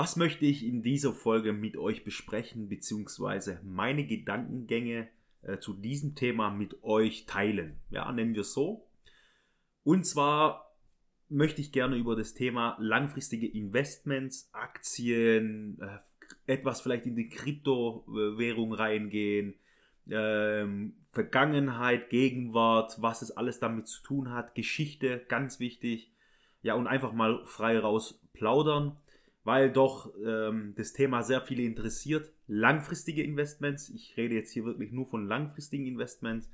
[0.00, 5.08] Was möchte ich in dieser Folge mit euch besprechen, beziehungsweise meine Gedankengänge
[5.42, 7.76] äh, zu diesem Thema mit euch teilen?
[7.90, 8.88] Ja, nennen wir es so.
[9.84, 10.74] Und zwar
[11.28, 15.98] möchte ich gerne über das Thema langfristige Investments, Aktien, äh,
[16.50, 19.52] etwas vielleicht in die Kryptowährung reingehen,
[20.08, 26.10] ähm, Vergangenheit, Gegenwart, was es alles damit zu tun hat, Geschichte, ganz wichtig.
[26.62, 28.96] Ja, und einfach mal frei raus plaudern,
[29.44, 32.32] weil doch ähm, das Thema sehr viele interessiert.
[32.46, 36.50] Langfristige Investments, ich rede jetzt hier wirklich nur von langfristigen Investments,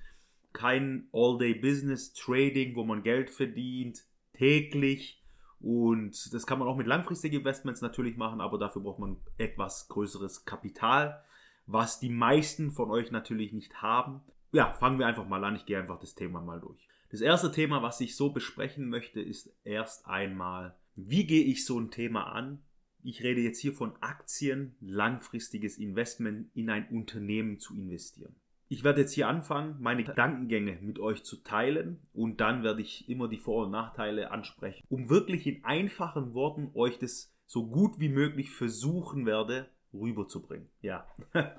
[0.53, 5.23] kein All-Day-Business-Trading, wo man Geld verdient, täglich,
[5.61, 9.89] und das kann man auch mit langfristigen Investments natürlich machen, aber dafür braucht man etwas
[9.89, 11.23] größeres Kapital,
[11.67, 14.21] was die meisten von euch natürlich nicht haben.
[14.53, 15.57] Ja, fangen wir einfach mal an.
[15.57, 16.87] Ich gehe einfach das Thema mal durch.
[17.11, 21.79] Das erste Thema, was ich so besprechen möchte, ist erst einmal, wie gehe ich so
[21.79, 22.63] ein Thema an?
[23.07, 28.35] Ich rede jetzt hier von Aktien, langfristiges Investment in ein Unternehmen zu investieren.
[28.67, 33.09] Ich werde jetzt hier anfangen, meine Gedankengänge mit euch zu teilen und dann werde ich
[33.09, 38.01] immer die Vor- und Nachteile ansprechen, um wirklich in einfachen Worten euch das so gut
[38.01, 40.69] wie möglich versuchen werde rüberzubringen.
[40.83, 41.07] Ja.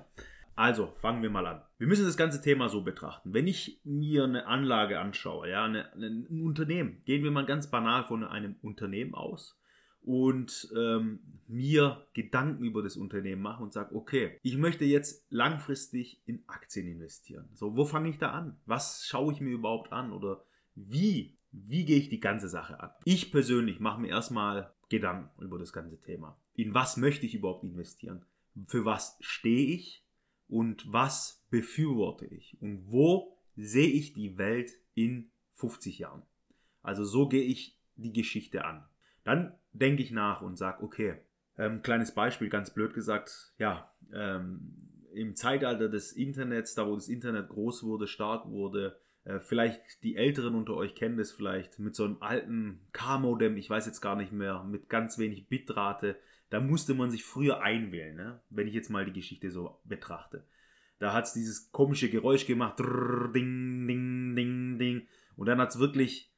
[0.54, 1.62] Also, fangen wir mal an.
[1.78, 3.32] Wir müssen das ganze Thema so betrachten.
[3.32, 8.02] Wenn ich mir eine Anlage anschaue, ja, eine, ein Unternehmen, gehen wir mal ganz banal
[8.02, 9.56] von einem Unternehmen aus
[10.02, 16.20] und ähm, mir Gedanken über das Unternehmen mache und sage, okay, ich möchte jetzt langfristig
[16.26, 17.48] in Aktien investieren.
[17.54, 18.56] So, wo fange ich da an?
[18.66, 20.12] Was schaue ich mir überhaupt an?
[20.12, 20.44] Oder
[20.74, 22.90] wie, wie gehe ich die ganze Sache an?
[23.04, 26.38] Ich persönlich mache mir erstmal Gedanken über das ganze Thema.
[26.54, 28.24] In was möchte ich überhaupt investieren?
[28.66, 30.04] Für was stehe ich?
[30.48, 32.56] Und was befürworte ich?
[32.60, 36.22] Und wo sehe ich die Welt in 50 Jahren?
[36.82, 38.84] Also so gehe ich die Geschichte an.
[39.28, 41.16] Dann denke ich nach und sage, okay,
[41.58, 44.72] ähm, kleines Beispiel, ganz blöd gesagt, ja, ähm,
[45.12, 50.16] im Zeitalter des Internets, da wo das Internet groß wurde, stark wurde, äh, vielleicht die
[50.16, 54.16] Älteren unter euch kennen das vielleicht, mit so einem alten K-Modem, ich weiß jetzt gar
[54.16, 56.16] nicht mehr, mit ganz wenig Bitrate,
[56.48, 58.40] da musste man sich früher einwählen, ne?
[58.48, 60.46] wenn ich jetzt mal die Geschichte so betrachte.
[61.00, 65.68] Da hat es dieses komische Geräusch gemacht, drrr, ding, ding, ding, ding, und dann hat
[65.68, 66.32] es wirklich,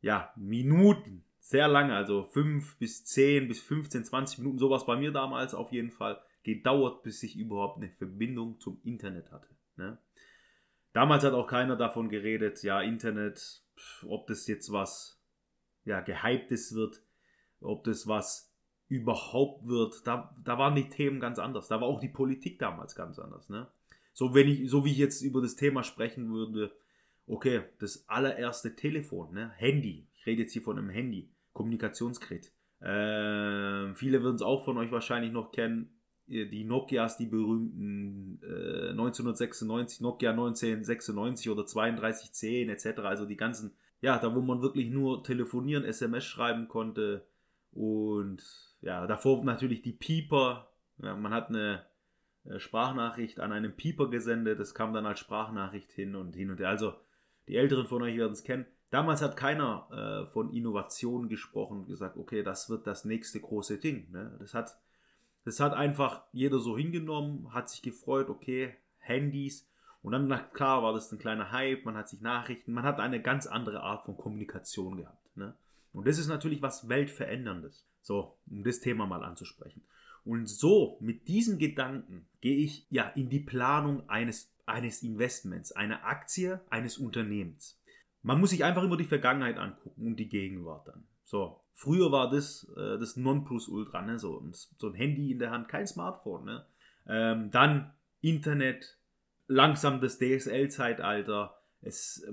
[0.00, 5.12] ja, Minuten, sehr lange, also 5 bis 10 bis 15, 20 Minuten, sowas bei mir
[5.12, 9.48] damals auf jeden Fall, gedauert, bis ich überhaupt eine Verbindung zum Internet hatte.
[9.76, 9.98] Ne?
[10.94, 13.62] Damals hat auch keiner davon geredet, ja, Internet,
[14.06, 15.22] ob das jetzt was
[15.84, 17.02] ja, gehyptes wird,
[17.60, 18.50] ob das was
[18.88, 20.06] überhaupt wird.
[20.06, 21.68] Da, da waren die Themen ganz anders.
[21.68, 23.50] Da war auch die Politik damals ganz anders.
[23.50, 23.68] Ne?
[24.14, 26.74] So, wenn ich, so wie ich jetzt über das Thema sprechen würde,
[27.26, 29.50] okay, das allererste Telefon, ne?
[29.56, 30.08] Handy.
[30.14, 31.33] Ich rede jetzt hier von einem Handy.
[31.54, 32.52] Kommunikationsgerät.
[32.80, 35.90] Äh, viele würden es auch von euch wahrscheinlich noch kennen.
[36.26, 43.00] Die Nokias, die berühmten äh, 1996, Nokia 1996 oder 3210 etc.
[43.00, 47.26] Also die ganzen, ja, da wo man wirklich nur telefonieren, SMS schreiben konnte.
[47.72, 48.42] Und
[48.80, 50.70] ja, davor natürlich die Pieper.
[51.02, 51.84] Ja, man hat eine
[52.44, 56.60] äh, Sprachnachricht an einen Pieper gesendet, das kam dann als Sprachnachricht hin und hin und
[56.60, 56.68] her.
[56.68, 56.94] Also
[57.48, 58.66] die Älteren von euch werden es kennen.
[58.94, 63.78] Damals hat keiner äh, von Innovation gesprochen und gesagt, okay, das wird das nächste große
[63.78, 64.08] Ding.
[64.12, 64.36] Ne?
[64.38, 64.78] Das, hat,
[65.44, 69.68] das hat einfach jeder so hingenommen, hat sich gefreut, okay, Handys.
[70.00, 73.00] Und dann, na klar, war das ein kleiner Hype, man hat sich Nachrichten, man hat
[73.00, 75.36] eine ganz andere Art von Kommunikation gehabt.
[75.36, 75.56] Ne?
[75.92, 77.84] Und das ist natürlich was Weltveränderndes.
[78.00, 79.82] So, um das Thema mal anzusprechen.
[80.24, 86.04] Und so, mit diesen Gedanken, gehe ich ja in die Planung eines, eines Investments, einer
[86.04, 87.80] Aktie, eines Unternehmens.
[88.24, 91.04] Man muss sich einfach immer die Vergangenheit angucken und die Gegenwart dann.
[91.24, 94.18] So, früher war das äh, das Nonplusultra, ne?
[94.18, 94.42] so,
[94.78, 96.44] so ein Handy in der Hand, kein Smartphone.
[96.46, 96.66] Ne?
[97.06, 97.92] Ähm, dann
[98.22, 98.98] Internet,
[99.46, 101.54] langsam das DSL-Zeitalter.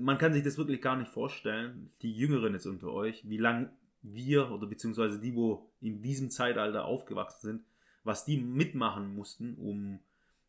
[0.00, 3.70] man kann sich das wirklich gar nicht vorstellen, die Jüngeren jetzt unter euch, wie lang
[4.00, 7.64] wir oder beziehungsweise die, wo in diesem Zeitalter aufgewachsen sind,
[8.02, 10.00] was die mitmachen mussten, um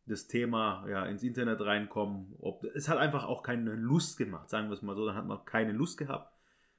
[0.06, 2.36] das Thema ja, ins Internet reinkommen.
[2.40, 5.06] Ob, es hat einfach auch keine Lust gemacht, sagen wir es mal so.
[5.06, 6.34] Dann hat man keine Lust gehabt.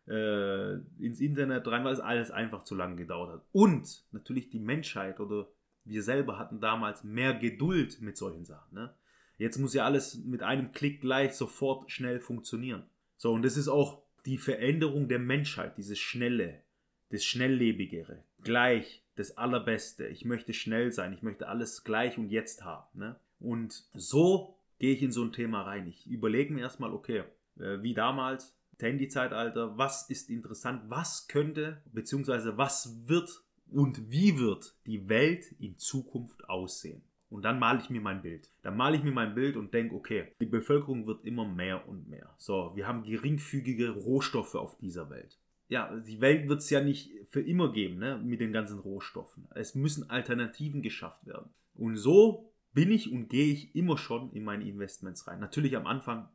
[0.07, 3.43] äh, ins Internet rein, weil es alles einfach zu lange gedauert hat.
[3.53, 5.49] Und natürlich die Menschheit oder
[5.85, 8.75] wir selber hatten damals mehr Geduld mit solchen Sachen.
[8.75, 8.95] Ne?
[9.39, 12.85] Jetzt muss ja alles mit einem Klick gleich sofort schnell funktionieren.
[13.17, 16.63] So, und das ist auch die Veränderung der Menschheit, dieses Schnelle,
[17.11, 20.07] das Schnelllebigere, gleich, das Allerbeste.
[20.07, 22.99] Ich möchte schnell sein, ich möchte alles gleich und jetzt haben.
[22.99, 23.17] Ne?
[23.41, 25.87] Und so gehe ich in so ein Thema rein.
[25.87, 27.25] Ich überlege mir erstmal, okay,
[27.59, 34.77] äh, wie damals, Handy-Zeitalter, was ist interessant, was könnte, beziehungsweise was wird und wie wird
[34.85, 37.03] die Welt in Zukunft aussehen.
[37.31, 38.51] Und dann male ich mir mein Bild.
[38.63, 42.09] Dann male ich mir mein Bild und denke, okay, die Bevölkerung wird immer mehr und
[42.09, 42.35] mehr.
[42.39, 45.39] So, wir haben geringfügige Rohstoffe auf dieser Welt.
[45.75, 49.49] Ja, die Welt wird es ja nicht für immer geben, ne, mit den ganzen Rohstoffen.
[49.57, 51.51] Es müssen Alternativen geschafft werden.
[51.75, 55.41] Und so bin ich und gehe ich immer schon in meine Investments rein.
[55.41, 56.29] Natürlich am Anfang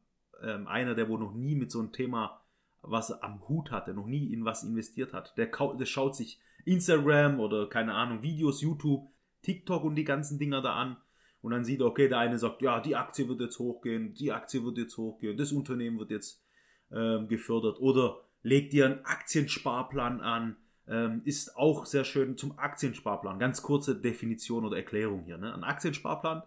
[0.44, 2.42] ähm, einer, der wo noch nie mit so einem Thema
[2.82, 7.40] was am Hut hatte, noch nie in was investiert hat, der, der schaut sich Instagram
[7.40, 9.10] oder keine Ahnung, Videos, YouTube,
[9.42, 10.98] TikTok und die ganzen Dinger da an
[11.40, 14.34] und dann sieht er, okay, der eine sagt, ja, die Aktie wird jetzt hochgehen, die
[14.34, 16.44] Aktie wird jetzt hochgehen, das Unternehmen wird jetzt
[16.92, 20.58] ähm, gefördert oder legt dir einen Aktiensparplan an,
[20.88, 23.40] ähm, ist auch sehr schön zum Aktiensparplan.
[23.40, 25.38] Ganz kurze Definition oder Erklärung hier.
[25.38, 25.54] Ne?
[25.54, 26.44] Ein Aktiensparplan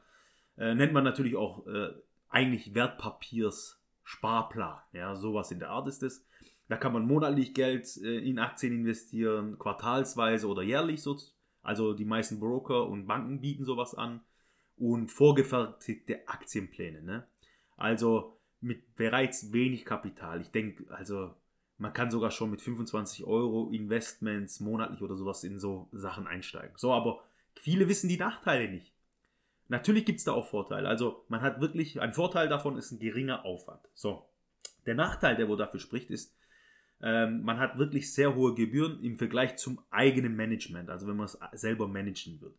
[0.58, 1.90] äh, nennt man natürlich auch äh,
[2.28, 4.78] eigentlich Wertpapierssparplan.
[4.92, 6.26] Ja, sowas in der Art ist es.
[6.68, 11.02] Da kann man monatlich Geld äh, in Aktien investieren, quartalsweise oder jährlich.
[11.02, 11.18] So,
[11.62, 14.20] also die meisten Broker und Banken bieten sowas an.
[14.76, 17.02] Und vorgefertigte Aktienpläne.
[17.02, 17.26] Ne?
[17.76, 20.40] Also mit bereits wenig Kapital.
[20.40, 21.34] Ich denke, also
[21.82, 26.76] man kann sogar schon mit 25 Euro Investments monatlich oder sowas in so Sachen einsteigen.
[26.76, 27.24] So, aber
[27.56, 28.92] viele wissen die Nachteile nicht.
[29.66, 30.88] Natürlich gibt es da auch Vorteile.
[30.88, 33.80] Also man hat wirklich, ein Vorteil davon ist ein geringer Aufwand.
[33.94, 34.24] So,
[34.86, 36.32] der Nachteil, der wo dafür spricht, ist,
[37.02, 41.26] ähm, man hat wirklich sehr hohe Gebühren im Vergleich zum eigenen Management, also wenn man
[41.26, 42.54] es selber managen würde.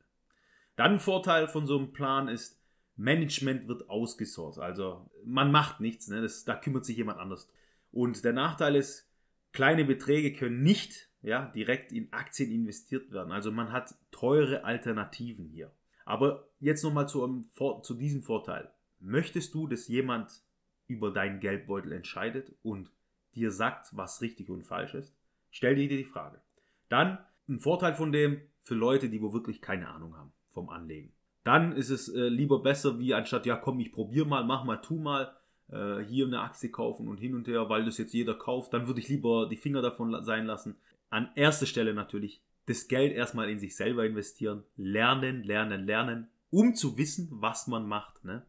[0.76, 2.60] Dann ein Vorteil von so einem Plan ist,
[2.98, 4.62] Management wird ausgesourced.
[4.62, 6.22] Also man macht nichts, ne?
[6.22, 7.48] das, da kümmert sich jemand anders.
[7.94, 9.08] Und der Nachteil ist,
[9.54, 13.32] kleine Beträge können nicht ja, direkt in Aktien investiert werden.
[13.32, 15.72] Also man hat teure Alternativen hier.
[16.06, 17.46] Aber jetzt nochmal zu,
[17.82, 18.70] zu diesem Vorteil.
[19.00, 20.44] Möchtest du, dass jemand
[20.88, 22.92] über deinen Geldbeutel entscheidet und
[23.36, 25.16] dir sagt, was richtig und falsch ist?
[25.50, 26.42] Stell dir die Frage.
[26.90, 31.14] Dann ein Vorteil von dem für Leute, die wo wirklich keine Ahnung haben vom Anlegen.
[31.44, 34.78] Dann ist es äh, lieber besser, wie anstatt, ja komm, ich probiere mal, mach mal,
[34.78, 35.36] tu mal,
[35.69, 38.88] äh, hier eine Aktie kaufen und hin und her, weil das jetzt jeder kauft, dann
[38.88, 40.75] würde ich lieber die Finger davon sein lassen.
[41.10, 46.75] An erster Stelle natürlich das Geld erstmal in sich selber investieren, lernen, lernen, lernen, um
[46.75, 48.24] zu wissen, was man macht.
[48.24, 48.45] Ne?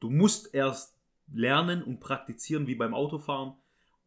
[0.00, 0.98] Du musst erst
[1.32, 3.54] lernen und praktizieren wie beim Autofahren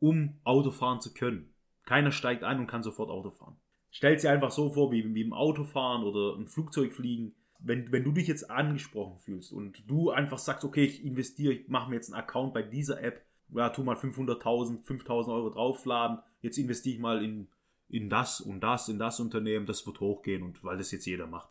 [0.01, 1.53] um Autofahren zu können.
[1.85, 3.55] Keiner steigt ein und kann sofort Auto fahren.
[3.91, 7.35] Stell dir einfach so vor, wie, wie im Autofahren oder ein Flugzeug fliegen.
[7.63, 11.67] Wenn, wenn du dich jetzt angesprochen fühlst und du einfach sagst, okay, ich investiere, ich
[11.67, 13.23] mache mir jetzt einen Account bei dieser App,
[13.53, 17.47] ja, tu mal 500.000, 5.000 Euro draufladen, jetzt investiere ich mal in,
[17.89, 21.27] in das und das, in das Unternehmen, das wird hochgehen und weil das jetzt jeder
[21.27, 21.49] macht.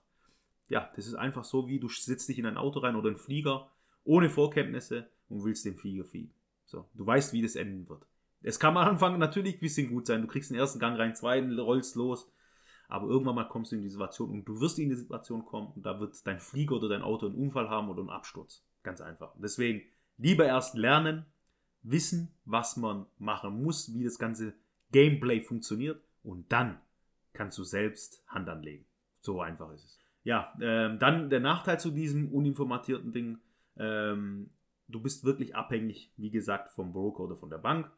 [0.68, 3.18] Ja, das ist einfach so, wie du sitzt dich in ein Auto rein oder einen
[3.18, 3.70] Flieger
[4.04, 6.32] ohne Vorkenntnisse und willst den Flieger fliegen.
[6.64, 8.06] So, du weißt, wie das enden wird.
[8.42, 10.22] Es kann am Anfang natürlich ein bisschen gut sein.
[10.22, 12.30] Du kriegst den ersten Gang rein, zweiten, rollst los.
[12.90, 15.72] Aber irgendwann mal kommst du in die Situation und du wirst in die Situation kommen
[15.74, 18.64] und da wird dein Flieger oder dein Auto einen Unfall haben oder einen Absturz.
[18.82, 19.32] Ganz einfach.
[19.38, 19.82] Deswegen
[20.18, 21.24] lieber erst lernen,
[21.82, 24.54] wissen, was man machen muss, wie das ganze
[24.92, 26.80] Gameplay funktioniert und dann
[27.32, 28.84] kannst du selbst Hand anlegen.
[29.20, 29.98] So einfach ist es.
[30.22, 33.38] Ja, ähm, dann der Nachteil zu diesem uninformatierten Ding.
[33.76, 34.50] Ähm,
[34.88, 37.90] du bist wirklich abhängig, wie gesagt, vom Broker oder von der Bank.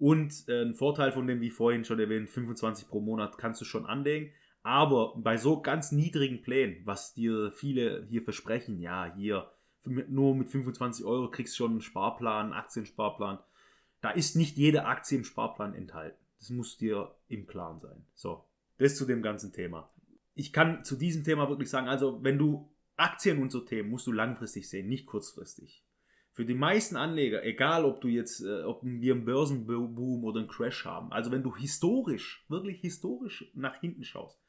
[0.00, 3.66] Und äh, ein Vorteil von dem, wie vorhin schon erwähnt, 25 pro Monat kannst du
[3.66, 4.32] schon anlegen.
[4.62, 9.50] Aber bei so ganz niedrigen Plänen, was dir viele hier versprechen, ja, hier
[9.84, 13.38] nur mit 25 Euro kriegst du schon einen Sparplan, einen Aktiensparplan.
[14.00, 16.18] Da ist nicht jede Aktie im Sparplan enthalten.
[16.38, 18.06] Das muss dir im Klaren sein.
[18.14, 18.46] So,
[18.78, 19.92] das zu dem ganzen Thema.
[20.34, 24.06] Ich kann zu diesem Thema wirklich sagen, also wenn du Aktien und so Themen musst
[24.06, 25.84] du langfristig sehen, nicht kurzfristig.
[26.40, 30.48] Für die meisten Anleger, egal ob du jetzt, äh, ob wir einen Börsenboom oder einen
[30.48, 34.40] Crash haben, also wenn du historisch, wirklich historisch nach hinten schaust,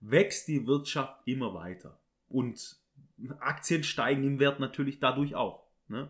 [0.00, 2.00] wächst die Wirtschaft immer weiter.
[2.30, 2.80] Und
[3.40, 5.66] Aktien steigen im Wert natürlich dadurch auch.
[5.88, 6.08] Ne?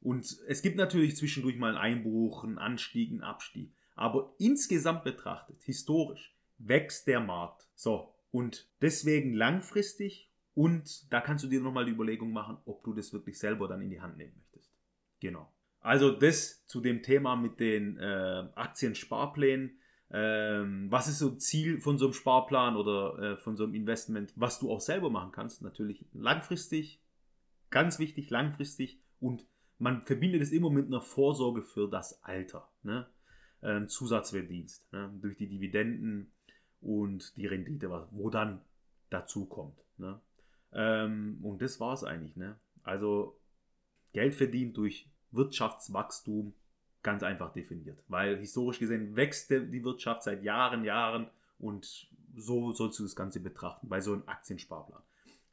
[0.00, 3.72] Und es gibt natürlich zwischendurch mal einen Einbruch, einen Anstieg, einen Abstieg.
[3.94, 7.68] Aber insgesamt betrachtet, historisch, wächst der Markt.
[7.76, 12.94] So, und deswegen langfristig und da kannst du dir nochmal die Überlegung machen, ob du
[12.94, 14.45] das wirklich selber dann in die Hand nehmen möchtest.
[15.20, 15.52] Genau.
[15.80, 19.78] Also das zu dem Thema mit den äh, Aktiensparplänen.
[20.10, 24.32] Ähm, was ist so Ziel von so einem Sparplan oder äh, von so einem Investment,
[24.36, 25.62] was du auch selber machen kannst?
[25.62, 27.02] Natürlich langfristig,
[27.70, 29.44] ganz wichtig, langfristig und
[29.78, 32.70] man verbindet es immer mit einer Vorsorge für das Alter.
[32.82, 33.06] Ne?
[33.62, 35.12] Ähm, Zusatzverdienst ne?
[35.20, 36.32] durch die Dividenden
[36.80, 38.62] und die Rendite, wo dann
[39.10, 39.78] dazu kommt.
[39.98, 40.20] Ne?
[40.72, 42.36] Ähm, und das war es eigentlich.
[42.36, 42.58] Ne?
[42.82, 43.38] Also
[44.16, 46.54] Geld verdient durch Wirtschaftswachstum
[47.02, 48.02] ganz einfach definiert.
[48.08, 53.40] Weil historisch gesehen wächst die Wirtschaft seit Jahren, Jahren und so sollst du das Ganze
[53.40, 55.02] betrachten bei so einem Aktiensparplan.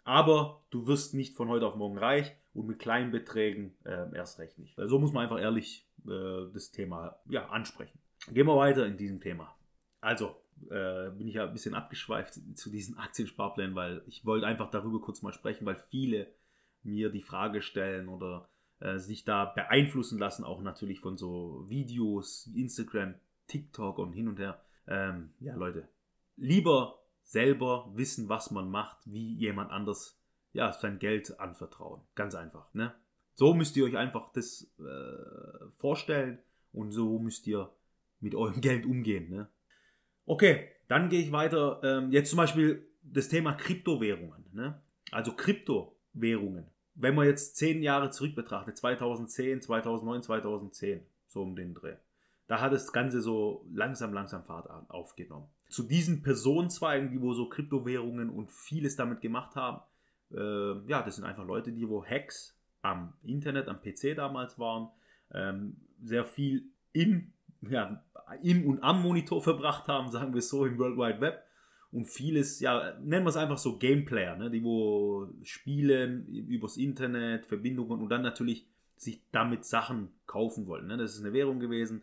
[0.05, 4.39] Aber du wirst nicht von heute auf morgen reich und mit kleinen Beträgen äh, erst
[4.39, 4.75] recht nicht.
[4.77, 7.99] So muss man einfach ehrlich äh, das Thema ja, ansprechen.
[8.31, 9.53] Gehen wir weiter in diesem Thema.
[9.99, 10.37] Also,
[10.69, 15.01] äh, bin ich ja ein bisschen abgeschweift zu diesen Aktiensparplänen, weil ich wollte einfach darüber
[15.01, 16.27] kurz mal sprechen, weil viele
[16.83, 18.47] mir die Frage stellen oder
[18.83, 23.15] äh, sich da beeinflussen lassen, auch natürlich von so Videos, Instagram,
[23.47, 24.59] TikTok und hin und her.
[24.87, 25.87] Ähm, ja, Leute,
[26.35, 30.19] lieber selber wissen, was man macht, wie jemand anders
[30.51, 32.01] ja, sein Geld anvertrauen.
[32.15, 32.73] Ganz einfach.
[32.73, 32.93] Ne?
[33.35, 36.39] So müsst ihr euch einfach das äh, vorstellen
[36.73, 37.69] und so müsst ihr
[38.19, 39.29] mit eurem Geld umgehen.
[39.29, 39.47] Ne?
[40.25, 41.79] Okay, dann gehe ich weiter.
[41.83, 44.43] Ähm, jetzt zum Beispiel das Thema Kryptowährungen.
[44.51, 44.81] Ne?
[45.11, 46.72] Also Kryptowährungen.
[46.95, 51.95] Wenn man jetzt zehn Jahre zurück betrachtet, 2010, 2009, 2010, so um den Dreh,
[52.47, 55.47] da hat das Ganze so langsam, langsam Fahrt aufgenommen.
[55.69, 59.81] Zu diesen Personenzweigen, die wo so Kryptowährungen und vieles damit gemacht haben,
[60.31, 64.89] äh, ja, das sind einfach Leute, die wo Hacks am Internet, am PC damals waren,
[65.31, 67.33] ähm, sehr viel in
[67.69, 68.03] ja,
[68.41, 71.43] im und am Monitor verbracht haben, sagen wir es so, im World Wide Web.
[71.93, 77.45] Und vieles, ja, nennen wir es einfach so Gameplayer, ne, die wo spielen übers Internet,
[77.45, 80.87] Verbindungen und dann natürlich sich damit Sachen kaufen wollen.
[80.87, 80.97] Ne.
[80.97, 82.01] Das ist eine Währung gewesen,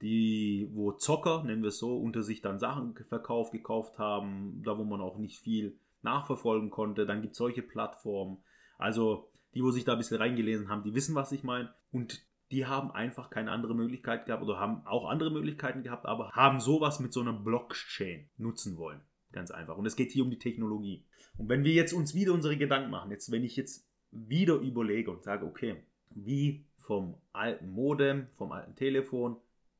[0.00, 4.78] die, wo Zocker, nennen wir es so, unter sich dann Sachen verkauft, gekauft haben, da
[4.78, 7.04] wo man auch nicht viel nachverfolgen konnte.
[7.04, 8.38] Dann gibt es solche Plattformen.
[8.78, 11.74] Also die, wo sich da ein bisschen reingelesen haben, die wissen, was ich meine.
[11.90, 16.30] Und die haben einfach keine andere Möglichkeit gehabt oder haben auch andere Möglichkeiten gehabt, aber
[16.32, 19.02] haben sowas mit so einer Blockchain nutzen wollen.
[19.32, 19.76] Ganz einfach.
[19.76, 21.04] Und es geht hier um die Technologie.
[21.36, 25.10] Und wenn wir jetzt uns wieder unsere Gedanken machen, jetzt wenn ich jetzt wieder überlege
[25.10, 29.36] und sage, okay, wie vom alten Modem, vom alten Telefon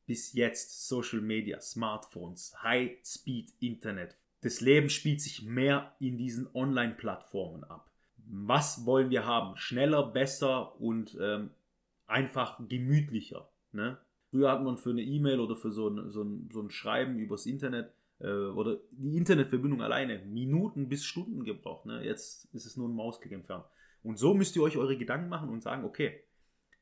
[0.07, 4.17] bis jetzt Social Media, Smartphones, High-Speed Internet.
[4.41, 7.91] Das Leben spielt sich mehr in diesen Online-Plattformen ab.
[8.17, 9.57] Was wollen wir haben?
[9.57, 11.51] Schneller, besser und ähm,
[12.07, 13.49] einfach gemütlicher.
[13.73, 13.99] Ne?
[14.31, 17.19] Früher hat man für eine E-Mail oder für so ein, so, ein, so ein Schreiben
[17.19, 17.93] übers Internet
[18.27, 21.87] oder die Internetverbindung alleine Minuten bis Stunden gebraucht.
[21.87, 22.05] Ne?
[22.05, 23.65] Jetzt ist es nur ein Mausklick entfernt.
[24.03, 26.21] Und so müsst ihr euch eure Gedanken machen und sagen, okay,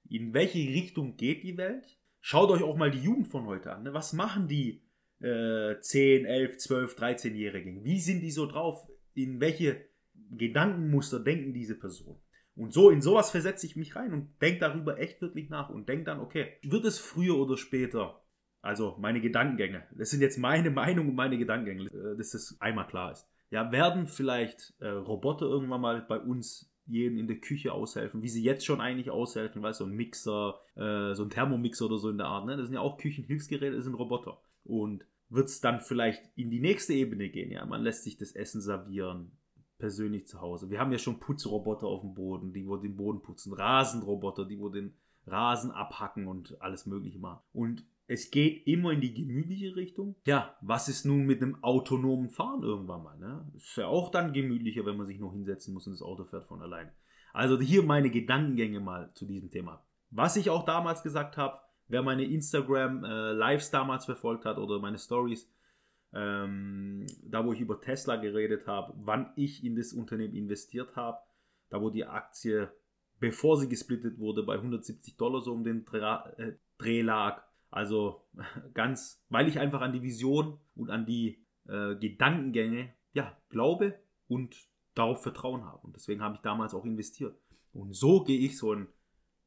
[0.08, 1.98] in welche Richtung geht die Welt?
[2.20, 3.82] Schaut euch auch mal die Jugend von heute an.
[3.82, 3.94] Ne?
[3.94, 4.82] Was machen die
[5.20, 7.84] äh, 10, 11, 12, 13-Jährigen?
[7.84, 8.86] Wie sind die so drauf?
[9.14, 9.88] In welche
[10.30, 12.20] Gedankenmuster denken diese Personen?
[12.54, 15.88] Und so in sowas versetze ich mich rein und denke darüber echt wirklich nach und
[15.88, 18.22] denke dann, okay, wird es früher oder später,
[18.66, 22.86] also meine Gedankengänge, das sind jetzt meine Meinung und meine Gedankengänge, äh, dass das einmal
[22.86, 23.26] klar ist.
[23.50, 28.28] Ja, werden vielleicht äh, Roboter irgendwann mal bei uns jeden in der Küche aushelfen, wie
[28.28, 31.98] sie jetzt schon eigentlich aushelfen, weißt du, so ein Mixer, äh, so ein Thermomixer oder
[31.98, 32.56] so in der Art, ne?
[32.56, 34.40] Das sind ja auch Küchenhilfsgeräte, das sind Roboter.
[34.64, 38.32] Und wird es dann vielleicht in die nächste Ebene gehen, ja, man lässt sich das
[38.32, 39.32] Essen servieren,
[39.78, 40.70] persönlich zu Hause.
[40.70, 44.58] Wir haben ja schon Putzroboter auf dem Boden, die wo den Boden putzen, Rasenroboter, die
[44.58, 44.94] wo den
[45.26, 47.40] Rasen abhacken und alles Mögliche machen.
[47.52, 50.16] Und es geht immer in die gemütliche Richtung.
[50.26, 53.18] Ja, was ist nun mit einem autonomen Fahren irgendwann mal?
[53.18, 53.50] Ne?
[53.56, 56.46] Ist ja auch dann gemütlicher, wenn man sich nur hinsetzen muss und das Auto fährt
[56.46, 56.90] von allein.
[57.32, 59.84] Also hier meine Gedankengänge mal zu diesem Thema.
[60.10, 61.58] Was ich auch damals gesagt habe,
[61.88, 65.52] wer meine Instagram äh, Lives damals verfolgt hat oder meine Stories,
[66.14, 71.18] ähm, da wo ich über Tesla geredet habe, wann ich in das Unternehmen investiert habe,
[71.68, 72.70] da wo die Aktie,
[73.18, 76.00] bevor sie gesplittet wurde, bei 170 Dollar so um den Dreh,
[76.38, 77.42] äh, Dreh lag.
[77.76, 78.24] Also
[78.74, 84.56] ganz, weil ich einfach an die Vision und an die äh, Gedankengänge ja, glaube und
[84.94, 85.86] darauf Vertrauen habe.
[85.86, 87.38] Und deswegen habe ich damals auch investiert.
[87.74, 88.88] Und so gehe ich so ein,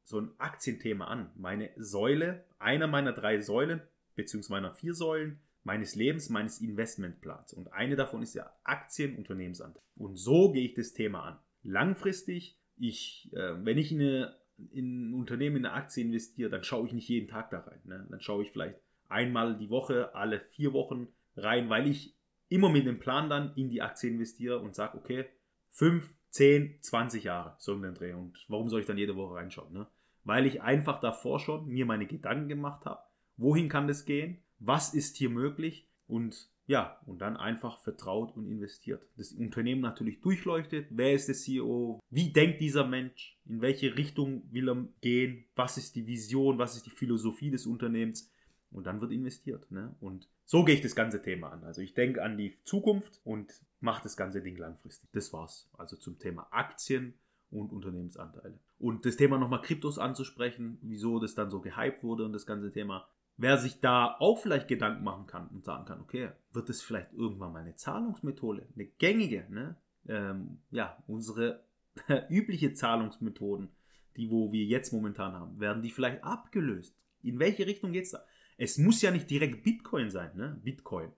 [0.04, 1.32] so ein Aktienthema an.
[1.34, 3.82] Meine Säule, einer meiner drei Säulen,
[4.14, 7.52] beziehungsweise meiner vier Säulen, meines Lebens, meines Investmentplans.
[7.52, 9.82] Und eine davon ist ja Aktienunternehmensanteil.
[9.96, 11.38] Und so gehe ich das Thema an.
[11.64, 14.36] Langfristig, ich, äh, wenn ich in, eine,
[14.72, 17.80] in ein Unternehmen, in eine Aktie investiere, dann schaue ich nicht jeden Tag da rein.
[17.84, 18.06] Ne?
[18.10, 18.76] Dann schaue ich vielleicht
[19.08, 22.16] einmal die Woche, alle vier Wochen rein, weil ich
[22.48, 25.26] immer mit dem Plan dann in die Aktie investiere und sage, okay,
[25.70, 28.12] 5, 10, 20 Jahre, so um den Dreh.
[28.12, 29.72] Und warum soll ich dann jede Woche reinschauen?
[29.72, 29.86] Ne?
[30.24, 33.02] weil ich einfach davor schon mir meine Gedanken gemacht habe,
[33.36, 38.46] wohin kann das gehen, was ist hier möglich und ja, und dann einfach vertraut und
[38.46, 39.04] investiert.
[39.16, 44.44] Das Unternehmen natürlich durchleuchtet, wer ist der CEO, wie denkt dieser Mensch, in welche Richtung
[44.52, 48.30] will er gehen, was ist die Vision, was ist die Philosophie des Unternehmens
[48.70, 49.68] und dann wird investiert.
[49.72, 49.96] Ne?
[49.98, 51.64] Und so gehe ich das ganze Thema an.
[51.64, 55.10] Also ich denke an die Zukunft und mache das ganze Ding langfristig.
[55.10, 55.68] Das war's.
[55.76, 57.14] Also zum Thema Aktien
[57.50, 58.60] und Unternehmensanteile.
[58.78, 62.70] Und das Thema nochmal Kryptos anzusprechen, wieso das dann so gehypt wurde und das ganze
[62.70, 63.08] Thema.
[63.40, 67.14] Wer sich da auch vielleicht Gedanken machen kann und sagen kann, okay, wird es vielleicht
[67.14, 69.76] irgendwann mal eine Zahlungsmethode, eine gängige, ne?
[70.06, 71.64] Ähm, ja, unsere
[72.28, 73.70] übliche Zahlungsmethoden,
[74.18, 76.94] die wo wir jetzt momentan haben, werden die vielleicht abgelöst?
[77.22, 78.22] In welche Richtung geht es da?
[78.58, 80.60] Es muss ja nicht direkt Bitcoin sein, ne?
[80.62, 81.10] Bitcoin.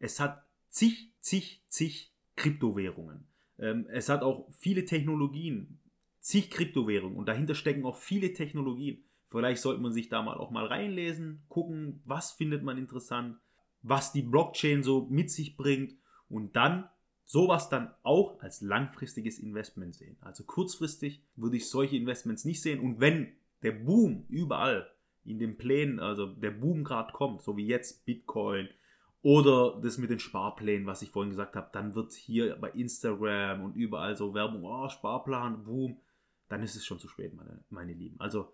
[0.00, 3.28] Es hat zig, zig, zig Kryptowährungen.
[3.60, 5.78] Ähm, es hat auch viele Technologien,
[6.18, 9.04] zig Kryptowährungen und dahinter stecken auch viele Technologien.
[9.30, 13.38] Vielleicht sollte man sich da mal auch mal reinlesen, gucken, was findet man interessant,
[13.80, 15.94] was die Blockchain so mit sich bringt
[16.28, 16.88] und dann
[17.24, 20.16] sowas dann auch als langfristiges Investment sehen.
[20.20, 23.32] Also kurzfristig würde ich solche Investments nicht sehen und wenn
[23.62, 24.90] der Boom überall
[25.24, 28.68] in den Plänen, also der Boom gerade kommt, so wie jetzt Bitcoin,
[29.22, 33.62] oder das mit den Sparplänen, was ich vorhin gesagt habe, dann wird hier bei Instagram
[33.62, 36.00] und überall so Werbung, oh, Sparplan, boom,
[36.48, 38.18] dann ist es schon zu spät, meine, meine Lieben.
[38.18, 38.52] Also,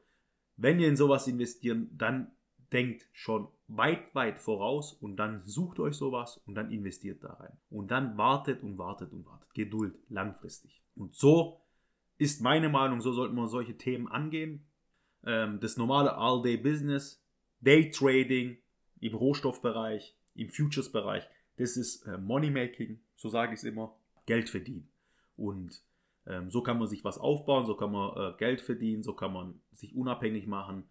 [0.56, 2.32] wenn ihr in sowas investieren, dann
[2.72, 7.56] denkt schon weit, weit voraus und dann sucht euch sowas und dann investiert da rein.
[7.70, 9.52] Und dann wartet und wartet und wartet.
[9.54, 10.82] Geduld, langfristig.
[10.94, 11.60] Und so
[12.18, 14.66] ist meine Meinung, so sollten wir solche Themen angehen.
[15.24, 17.22] Ähm, das normale All-Day-Business,
[17.60, 18.58] Day-Trading
[19.00, 23.96] im Rohstoffbereich, im Futures-Bereich, das ist äh, Money-Making, so sage ich es immer,
[24.26, 24.88] Geld verdienen.
[25.36, 25.82] Und
[26.48, 29.60] so kann man sich was aufbauen, so kann man äh, Geld verdienen, so kann man
[29.72, 30.84] sich unabhängig machen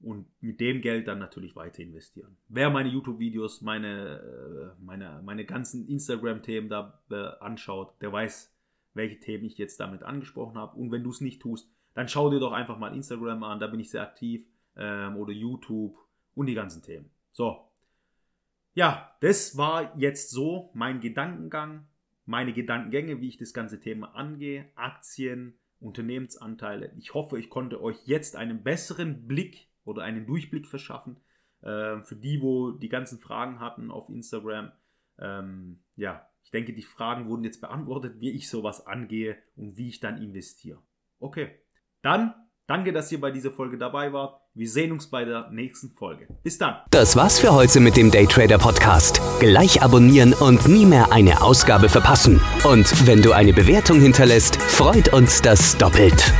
[0.00, 2.36] und mit dem Geld dann natürlich weiter investieren.
[2.48, 8.54] Wer meine YouTube-Videos, meine, äh, meine, meine ganzen Instagram-Themen da äh, anschaut, der weiß,
[8.94, 10.76] welche Themen ich jetzt damit angesprochen habe.
[10.76, 13.66] Und wenn du es nicht tust, dann schau dir doch einfach mal Instagram an, da
[13.66, 15.96] bin ich sehr aktiv, ähm, oder YouTube
[16.34, 17.10] und die ganzen Themen.
[17.32, 17.66] So,
[18.74, 21.86] ja, das war jetzt so mein Gedankengang,
[22.26, 26.92] meine Gedankengänge, wie ich das ganze Thema angehe, Aktien, Unternehmensanteile.
[26.98, 31.18] Ich hoffe, ich konnte euch jetzt einen besseren Blick oder einen Durchblick verschaffen.
[31.62, 34.72] Äh, für die, wo die ganzen Fragen hatten auf Instagram.
[35.18, 39.88] Ähm, ja, ich denke, die Fragen wurden jetzt beantwortet, wie ich sowas angehe und wie
[39.88, 40.82] ich dann investiere.
[41.18, 41.60] Okay,
[42.02, 42.34] dann
[42.66, 44.40] danke, dass ihr bei dieser Folge dabei wart.
[44.54, 46.26] Wir sehen uns bei der nächsten Folge.
[46.42, 46.76] Bis dann.
[46.90, 49.20] Das war's für heute mit dem Daytrader Podcast.
[49.40, 52.40] Gleich abonnieren und nie mehr eine Ausgabe verpassen.
[52.64, 56.32] Und wenn du eine Bewertung hinterlässt, freut uns das doppelt.